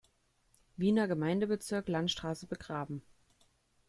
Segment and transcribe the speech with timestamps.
[0.77, 3.03] Wiener Gemeindebezirk Landstraße begraben.